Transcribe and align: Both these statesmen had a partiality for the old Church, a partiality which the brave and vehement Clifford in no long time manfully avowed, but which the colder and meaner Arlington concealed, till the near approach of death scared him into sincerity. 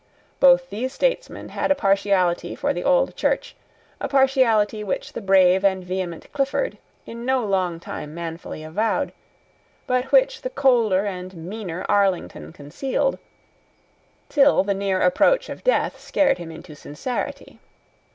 Both 0.39 0.71
these 0.71 0.91
statesmen 0.93 1.49
had 1.49 1.69
a 1.69 1.75
partiality 1.75 2.55
for 2.55 2.73
the 2.73 2.83
old 2.83 3.15
Church, 3.15 3.55
a 3.99 4.07
partiality 4.07 4.83
which 4.83 5.13
the 5.13 5.21
brave 5.21 5.63
and 5.63 5.83
vehement 5.85 6.25
Clifford 6.33 6.79
in 7.05 7.23
no 7.23 7.45
long 7.45 7.79
time 7.79 8.15
manfully 8.15 8.63
avowed, 8.63 9.13
but 9.85 10.11
which 10.11 10.41
the 10.41 10.49
colder 10.49 11.05
and 11.05 11.35
meaner 11.35 11.85
Arlington 11.87 12.51
concealed, 12.51 13.19
till 14.27 14.63
the 14.63 14.73
near 14.73 14.99
approach 15.01 15.49
of 15.49 15.63
death 15.63 15.99
scared 15.99 16.39
him 16.39 16.49
into 16.51 16.73
sincerity. 16.75 17.59